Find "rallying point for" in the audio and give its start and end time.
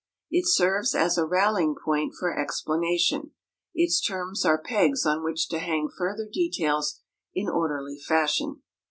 1.27-2.35